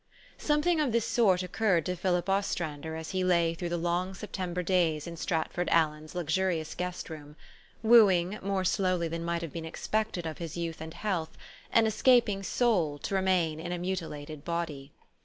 [0.39, 4.15] Something of this soil occurred to Philip Os trander as he lay through the long
[4.15, 7.35] September days in Stratford Allen's luxurious guest room,
[7.83, 11.37] wooing, more slowly than might have been expected of his youth and health,
[11.71, 14.91] an escaping soul to remain in a mutilated body.